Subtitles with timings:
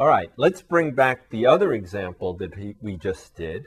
[0.00, 3.66] All right, let's bring back the other example that we just did.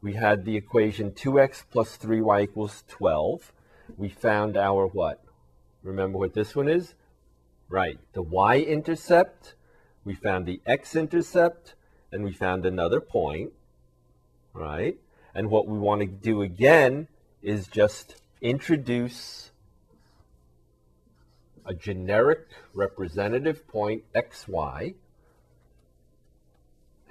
[0.00, 3.52] We had the equation 2x plus 3y equals 12.
[3.96, 5.24] We found our what?
[5.82, 6.94] Remember what this one is?
[7.68, 9.56] Right, the y-intercept.
[10.04, 11.74] We found the x-intercept,
[12.12, 13.52] and we found another point,
[14.52, 14.96] right?
[15.34, 17.08] And what we want to do again
[17.42, 19.50] is just introduce
[21.66, 24.94] a generic representative point xy,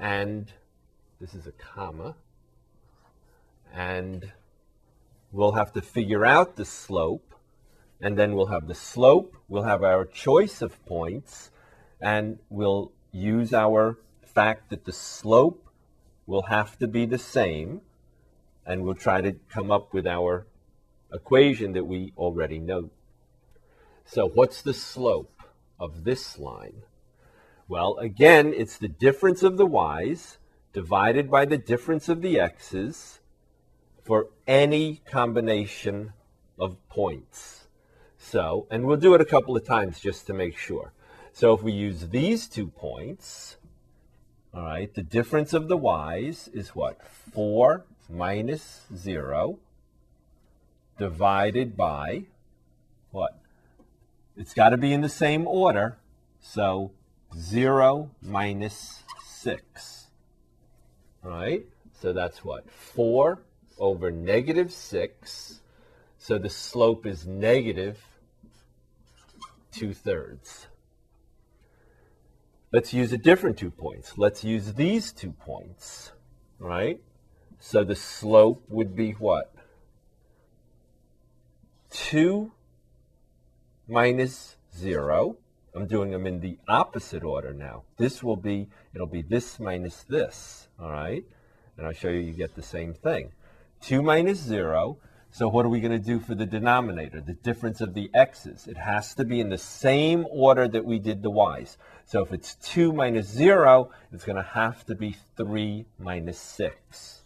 [0.02, 0.52] and
[1.22, 2.16] this is a comma,
[3.72, 4.32] and
[5.32, 7.36] we'll have to figure out the slope,
[8.02, 11.52] and then we'll have the slope, we'll have our choice of points,
[12.02, 15.70] and we'll use our fact that the slope
[16.26, 17.82] will have to be the same,
[18.66, 20.48] and we'll try to come up with our
[21.14, 22.90] equation that we already know.
[24.06, 25.44] So what's the slope
[25.80, 26.82] of this line?
[27.68, 30.38] Well, again, it's the difference of the y's
[30.74, 33.20] divided by the difference of the x's
[34.04, 36.14] for any combination
[36.60, 37.68] of points.
[38.18, 40.94] So, and we'll do it a couple of times just to make sure.
[41.34, 43.58] So if we use these two points,
[44.54, 47.02] all right, the difference of the y's is what?
[47.34, 49.60] 4 minus 0
[50.98, 52.26] divided by
[53.12, 53.40] what?
[54.38, 55.98] It's got to be in the same order.
[56.42, 56.92] So
[57.38, 60.08] 0 minus 6.
[61.24, 61.66] All right?
[61.94, 62.70] So that's what?
[62.70, 63.42] 4
[63.78, 65.62] over negative 6.
[66.18, 68.00] So the slope is negative
[69.72, 70.68] 2 thirds.
[72.72, 74.18] Let's use a different two points.
[74.18, 76.12] Let's use these two points,
[76.58, 77.02] right?
[77.60, 79.54] So the slope would be what?
[81.92, 82.52] 2
[83.90, 85.38] minus 0.
[85.74, 87.84] I'm doing them in the opposite order now.
[87.98, 91.24] This will be, it'll be this minus this, all right?
[91.78, 93.32] And I'll show you, you get the same thing.
[93.82, 94.98] 2 minus 0.
[95.34, 97.22] So what are we going to do for the denominator?
[97.22, 98.68] The difference of the x's.
[98.68, 101.78] It has to be in the same order that we did the y's.
[102.06, 107.24] So if it's 2 minus 0, it's going to have to be 3 minus 6.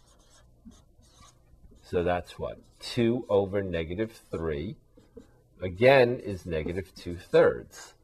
[1.82, 2.60] So that's what?
[2.80, 4.76] 2 over negative 3,
[5.60, 7.94] again, is negative 2 thirds.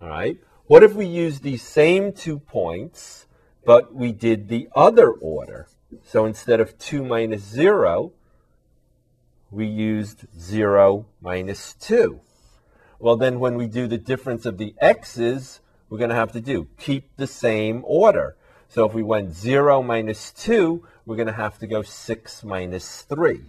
[0.00, 0.38] All right?
[0.66, 3.26] What if we use these same two points,
[3.64, 5.68] but we did the other order?
[6.04, 8.12] So instead of 2 minus 0,
[9.50, 12.20] we used 0 minus 2.
[12.98, 16.40] Well, then when we do the difference of the x's, we're going to have to
[16.40, 18.36] do keep the same order.
[18.68, 23.02] So if we went 0 minus 2, we're going to have to go 6 minus
[23.02, 23.44] 3.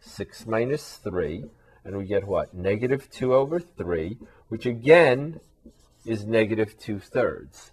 [0.00, 1.44] 6 minus 3,
[1.84, 2.54] and we get what?
[2.54, 4.18] Negative 2 over 3,
[4.48, 5.40] which again
[6.06, 7.72] is negative 2 thirds.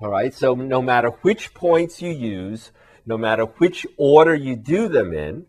[0.00, 2.72] All right, so no matter which points you use,
[3.06, 5.46] no matter which order you do them in,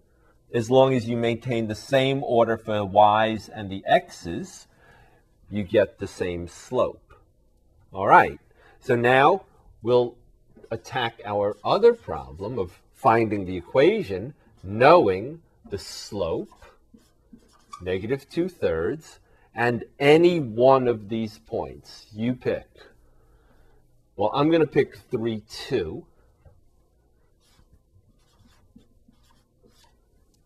[0.53, 4.67] as long as you maintain the same order for the y's and the x's,
[5.49, 7.13] you get the same slope.
[7.91, 8.39] All right,
[8.79, 9.43] so now
[9.81, 10.15] we'll
[10.69, 16.49] attack our other problem of finding the equation knowing the slope,
[17.81, 19.19] negative 2 thirds,
[19.55, 22.07] and any one of these points.
[22.13, 22.67] You pick.
[24.15, 26.05] Well, I'm going to pick 3, 2.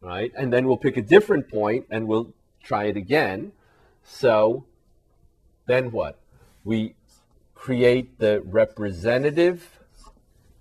[0.08, 0.32] right?
[0.38, 3.52] And then we'll pick a different point and we'll try it again.
[4.04, 4.66] So
[5.66, 6.20] then what?
[6.64, 6.96] We
[7.56, 9.80] create the representative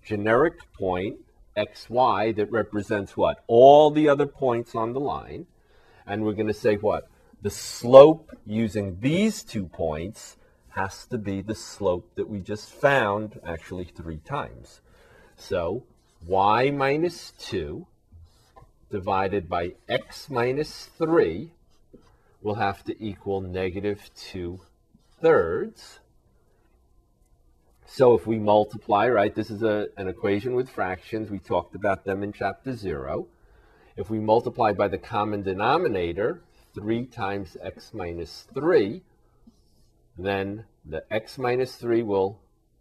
[0.04, 1.18] generic point
[1.56, 3.42] xy that represents what?
[3.46, 5.46] All the other points on the line.
[6.06, 7.08] And we're going to say what?
[7.42, 10.36] The slope using these two points
[10.70, 14.80] has to be the slope that we just found actually three times.
[15.36, 15.84] So
[16.26, 17.86] y minus 2
[18.90, 21.50] divided by x minus 3
[22.42, 24.60] will have to equal negative 2
[25.20, 26.00] thirds.
[27.86, 31.30] So if we multiply, right, this is a, an equation with fractions.
[31.30, 33.26] We talked about them in chapter 0.
[33.96, 36.42] If we multiply by the common denominator,
[36.76, 39.02] 3 times x minus 3,
[40.16, 42.38] then the x minus 3 will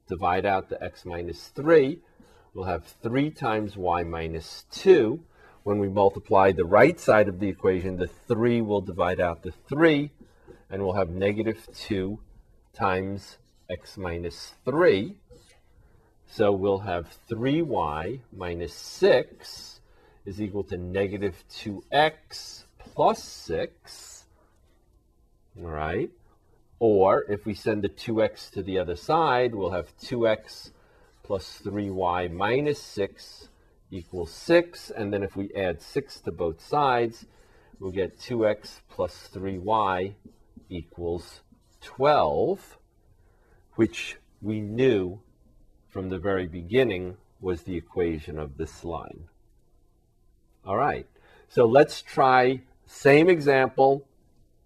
[0.08, 2.00] divide out the x minus 3.
[2.54, 5.24] We'll have 3 times y minus 2
[5.66, 9.52] when we multiply the right side of the equation, the 3 will divide out the
[9.68, 10.12] 3,
[10.70, 12.20] and we'll have negative 2
[12.72, 15.16] times x minus 3.
[16.28, 19.80] So we'll have 3y minus 6
[20.28, 24.26] is equal to negative 2x plus 6.
[25.62, 26.10] All right.
[26.80, 30.72] Or if we send the 2x to the other side, we'll have 2x
[31.24, 33.50] plus 3y minus 6
[33.92, 34.92] equals 6.
[34.92, 37.26] And then if we add 6 to both sides,
[37.80, 40.14] we'll get 2x plus 3y
[40.70, 41.42] equals
[41.82, 42.78] 12,
[43.76, 45.20] which we knew
[45.90, 49.30] from the very beginning was the equation of this line.
[50.66, 51.08] All right,
[51.48, 54.08] so let's try same example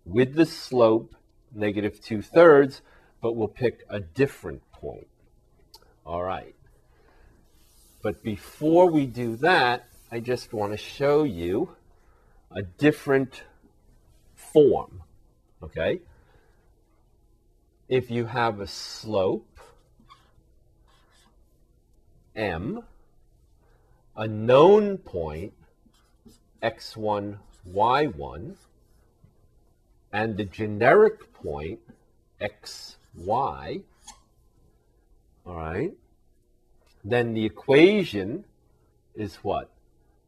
[0.06, 1.16] with the slope,
[1.54, 2.82] negative 2 thirds,
[3.22, 5.08] but we'll pick a different point.
[6.06, 6.56] All right.
[8.02, 11.76] But before we do that, I just want to show you
[12.52, 13.44] a different
[14.36, 15.04] form,
[15.62, 16.02] okay?
[17.88, 19.60] If you have a slope,
[22.36, 22.84] m,
[24.16, 25.54] a known point,
[26.64, 27.38] x1,
[27.68, 28.56] y1,
[30.12, 31.80] and the generic point,
[32.42, 33.84] xy,
[35.46, 35.94] all right,
[37.04, 38.46] then the equation
[39.16, 39.72] is what?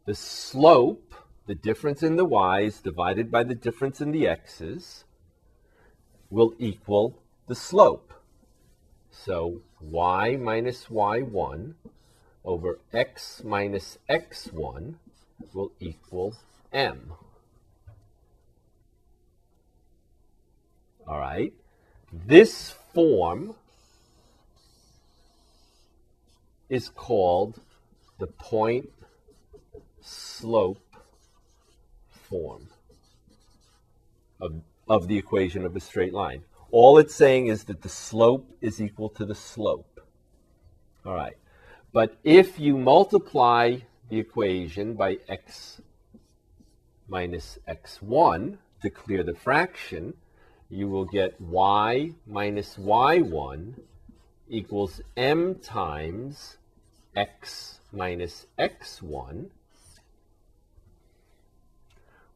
[0.05, 1.13] The slope,
[1.45, 5.03] the difference in the y's divided by the difference in the x's,
[6.29, 7.17] will equal
[7.47, 8.13] the slope.
[9.11, 11.73] So y minus y1
[12.43, 14.95] over x minus x1
[15.53, 16.35] will equal
[16.71, 17.13] m.
[21.07, 21.53] All right.
[22.11, 23.55] This form
[26.69, 27.59] is called
[28.19, 28.89] the point
[30.01, 30.95] slope
[32.09, 32.67] form
[34.39, 36.43] of, of the equation of a straight line.
[36.71, 39.99] All it's saying is that the slope is equal to the slope.
[41.05, 41.35] All right.
[41.91, 43.77] But if you multiply
[44.09, 45.81] the equation by x
[47.11, 50.13] minus x1 to clear the fraction,
[50.69, 53.73] you will get y minus y1
[54.49, 56.57] equals m times
[57.13, 59.49] x minus x1,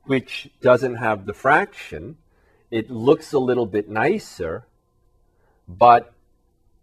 [0.03, 2.17] which doesn't have the fraction.
[2.69, 4.65] It looks a little bit nicer,
[5.69, 6.13] but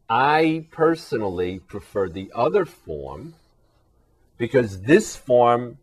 [0.09, 3.35] I personally prefer the other form
[4.39, 5.77] because this form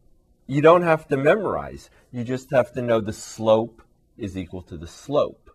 [0.50, 1.92] you don't have to memorize.
[2.12, 3.84] You just have to know the slope
[4.18, 5.52] is equal to the slope.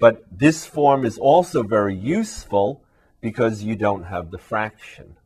[0.00, 2.82] But this form is also very useful
[3.20, 5.16] because you don't have the fraction.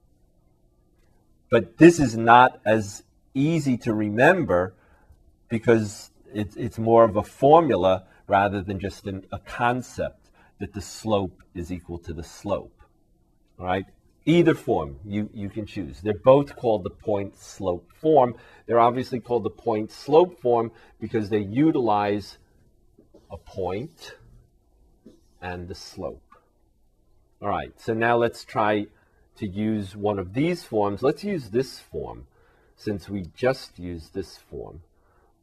[1.50, 4.74] But this is not as easy to remember
[5.48, 10.28] because it's, it's more of a formula rather than just an, a concept
[10.58, 12.82] that the slope is equal to the slope.
[13.56, 13.86] Right?
[14.28, 16.02] Either form you, you can choose.
[16.02, 18.34] They're both called the point slope form.
[18.66, 20.70] They're obviously called the point slope form
[21.00, 22.36] because they utilize
[23.30, 24.16] a point
[25.40, 26.34] and the slope.
[27.40, 28.88] All right, so now let's try
[29.36, 31.02] to use one of these forms.
[31.02, 32.26] Let's use this form
[32.76, 34.82] since we just used this form.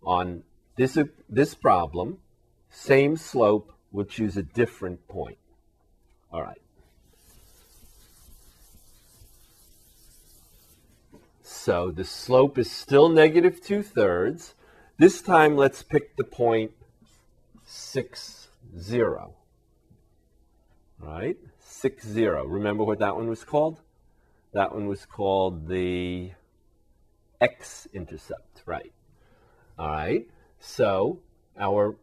[0.04, 0.44] On
[0.78, 0.96] this,
[1.28, 2.20] this problem,
[2.70, 5.40] same slope, we'll choose a different point.
[6.32, 6.62] All right.
[11.65, 14.53] So the slope is still negative 2 thirds.
[15.00, 16.73] This time let's pick the point
[17.65, 19.33] 6, 0.
[21.01, 22.45] All right, 6, 0.
[22.45, 23.81] Remember what that one was called?
[24.53, 26.34] That one was called the
[27.41, 28.93] x-intercept, right?
[29.79, 30.27] All right.
[30.60, 31.17] So
[31.57, 31.95] our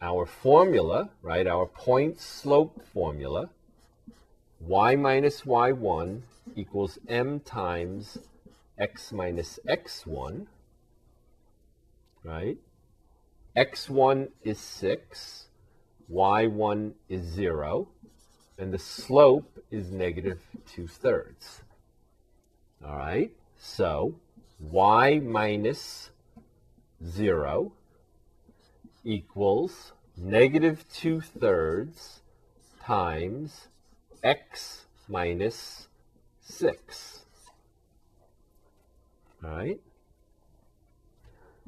[0.00, 1.48] our formula, right?
[1.48, 3.50] Our point slope formula,
[4.60, 6.20] y minus y1
[6.54, 8.18] equals m times
[8.78, 10.46] x minus x1,
[12.24, 12.58] right?
[13.56, 15.46] x1 is 6,
[16.12, 17.88] y1 is 0,
[18.58, 20.40] and the slope is negative
[20.74, 21.62] 2 thirds.
[22.84, 24.14] All right, so
[24.60, 26.10] y minus
[27.04, 27.72] 0
[29.04, 32.20] equals negative 2 thirds
[32.82, 33.68] times
[34.22, 35.88] x minus
[36.40, 37.24] 6.
[39.40, 39.80] Right,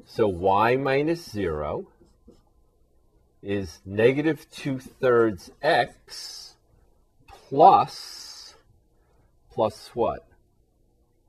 [0.05, 1.87] so y minus 0
[3.41, 6.55] is negative 2 thirds x
[7.27, 8.55] plus,
[9.51, 10.27] plus what?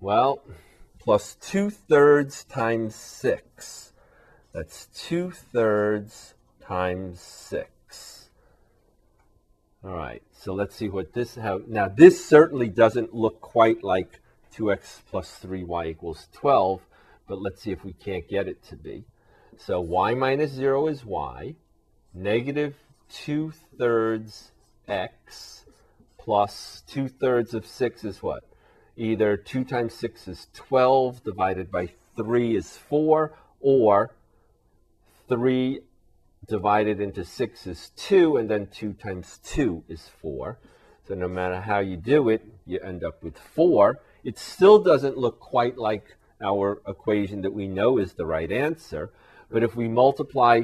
[0.00, 0.42] Well,
[0.98, 3.92] plus 2 thirds times 6.
[4.52, 8.30] That's 2 thirds times 6.
[9.84, 14.20] All right, so let's see what this, how, now this certainly doesn't look quite like
[14.56, 16.80] 2x plus 3y equals 12,
[17.26, 19.04] but let's see if we can't get it to be.
[19.58, 21.54] So y minus 0 is y,
[22.14, 22.74] negative
[23.10, 24.52] 2 thirds
[24.88, 25.64] x
[26.18, 28.44] plus 2 thirds of 6 is what?
[28.96, 34.14] Either 2 times 6 is 12 divided by 3 is 4, or
[35.28, 35.80] 3
[36.46, 40.58] divided into 6 is 2, and then 2 times 2 is 4.
[41.08, 43.98] So no matter how you do it, you end up with 4.
[44.24, 49.10] It still doesn't look quite like our equation that we know is the right answer,
[49.50, 50.62] but if we multiply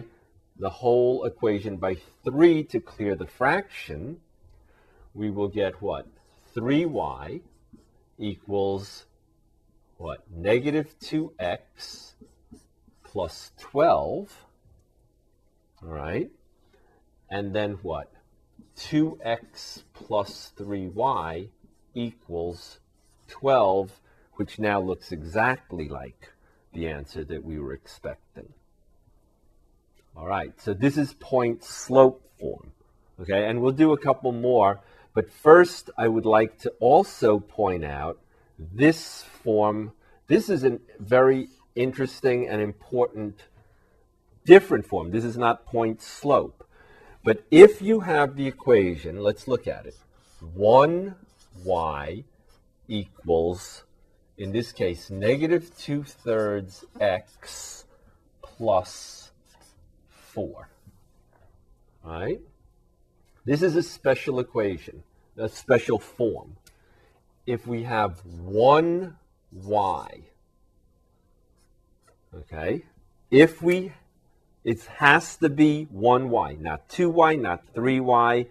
[0.57, 4.21] the whole equation by 3 to clear the fraction,
[5.15, 6.07] we will get what?
[6.57, 7.41] 3y
[8.19, 9.07] equals
[9.97, 10.25] what?
[10.31, 12.13] Negative 2x
[13.03, 14.45] plus 12.
[15.83, 16.31] All right.
[17.31, 18.13] And then what?
[18.77, 21.49] 2x plus 3y
[21.95, 22.79] equals
[23.29, 24.01] 12,
[24.35, 26.33] which now looks exactly like
[26.73, 28.53] the answer that we were expecting.
[30.17, 32.73] All right, so this is point slope form.
[33.21, 34.81] Okay, and we'll do a couple more,
[35.15, 38.19] but first I would like to also point out
[38.59, 39.93] this form.
[40.27, 43.45] This is a very interesting and important
[44.45, 45.11] different form.
[45.11, 46.67] This is not point slope.
[47.23, 49.97] But if you have the equation, let's look at it.
[50.57, 52.25] 1y
[52.89, 53.85] equals,
[54.37, 57.85] in this case, negative 2 thirds x
[58.43, 59.31] plus
[60.09, 60.69] 4.
[62.05, 62.41] All right?
[63.45, 65.03] This is a special equation,
[65.37, 66.57] a special form.
[67.47, 69.13] If we have 1y,
[72.35, 72.85] okay,
[73.31, 73.93] if we
[74.65, 78.49] it has to be 1y, not 2y, not 3y,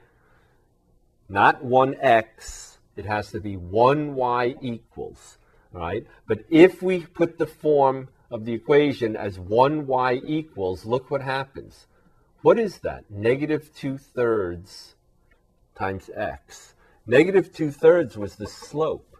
[1.29, 2.76] not 1x.
[2.97, 5.37] It has to be 1y equals,
[5.71, 6.05] right?
[6.27, 11.85] But if we put the form of the equation as 1y equals, look what happens.
[12.41, 13.09] What is that?
[13.09, 14.95] Negative 2 thirds
[15.75, 16.73] times x.
[17.05, 19.15] Negative 2 thirds was the slope.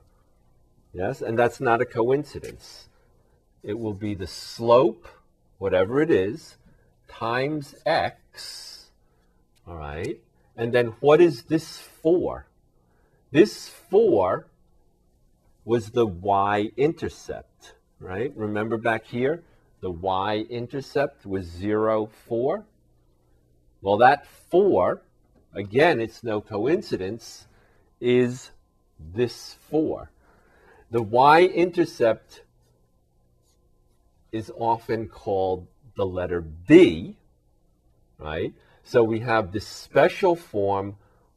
[0.94, 2.90] Yes, and that's not a coincidence.
[3.64, 5.08] It will be the slope,
[5.60, 6.58] whatever it is,
[7.08, 8.90] times x,
[9.68, 10.20] all right?
[10.56, 12.47] And then what is this for?
[13.38, 14.48] This 4
[15.64, 18.34] was the y-intercept, right?
[18.36, 19.44] Remember back here,
[19.80, 22.66] the y-intercept was 0, 4?
[23.84, 25.04] Well, that 4,
[25.54, 27.46] again, it's no coincidence,
[28.02, 28.50] is
[29.00, 30.10] this 4.
[30.90, 32.42] The y-intercept
[34.32, 37.18] is often called the letter B,
[38.18, 38.56] right?
[38.82, 40.96] So we have this special form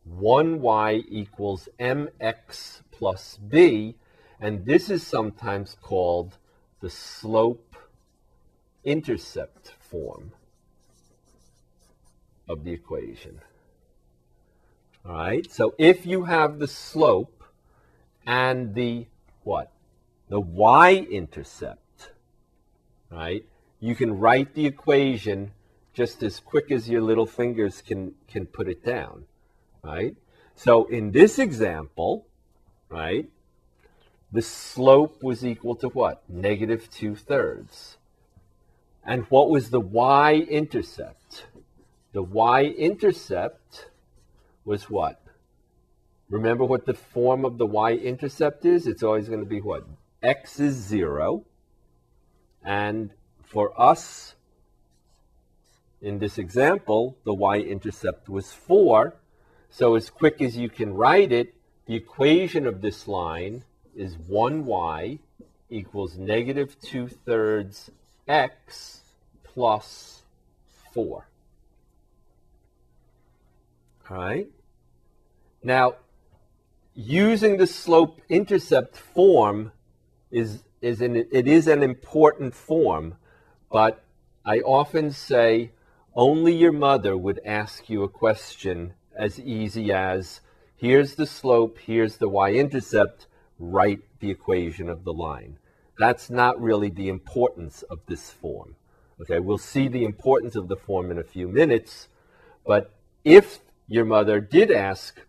[0.09, 3.95] 1y equals mx plus b,
[4.41, 6.37] and this is sometimes called
[6.81, 7.77] the slope
[8.85, 10.33] intercept form
[12.49, 13.41] of the equation.
[15.05, 17.45] All right, so if you have the slope
[18.27, 19.07] and the
[19.45, 19.73] what?
[20.29, 22.11] The y-intercept,
[23.11, 23.45] right?
[23.81, 25.53] you can write the equation
[25.95, 29.25] just as quick as your little fingers can, can put it down,
[29.83, 30.17] right?
[30.55, 32.27] So in this example,
[32.89, 33.29] right,
[34.33, 36.23] the slope was equal to what?
[36.29, 37.97] Negative 2 thirds.
[39.05, 41.47] And what was the y-intercept?
[42.13, 43.89] The y-intercept
[44.65, 45.21] was what?
[46.29, 48.87] Remember what the form of the y-intercept is?
[48.87, 49.87] It's always going to be what?
[50.23, 51.45] x is 0,
[52.63, 53.11] and
[53.43, 54.35] for us,
[56.03, 59.17] in this example, the y-intercept was 4.
[59.71, 61.55] So as quick as you can write it,
[61.87, 63.65] the equation of this line
[63.97, 65.19] is 1y
[65.71, 67.91] equals negative 2 thirds
[68.27, 69.01] x
[69.45, 70.23] plus
[70.93, 71.27] 4.
[74.11, 74.49] All right?
[75.63, 75.95] Now,
[76.95, 79.73] using the slope intercept form
[80.31, 83.15] is, is an, it is an important form
[83.71, 84.03] but
[84.45, 85.71] I often say
[86.15, 90.41] only your mother would ask you a question as easy as
[90.77, 93.27] here's the slope, here's the y-intercept,
[93.59, 95.59] write the equation of the line.
[95.99, 98.77] That's not really the importance of this form.
[99.21, 102.09] Okay, we'll see the importance of the form in a few minutes,
[102.67, 105.21] but if your mother did ask,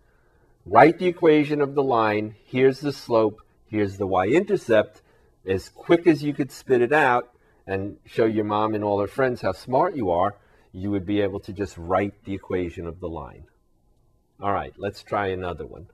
[0.65, 5.01] write the equation of the line, here's the slope, here's the y-intercept,
[5.45, 7.33] as quick as you could spit it out,
[7.67, 10.37] and show your mom and all her friends how smart you are,
[10.71, 13.43] you would be able to just write the equation of the line.
[14.41, 15.87] All right, let's try another one.